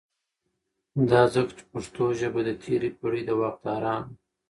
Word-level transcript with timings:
دا 1.09 1.21
ځکه 1.33 1.51
چې 1.57 1.63
پښتو 1.71 2.05
ژبه 2.19 2.41
د 2.47 2.49
تیری 2.61 2.89
پیړۍ 2.97 3.21
دواکدارانو 3.29 4.13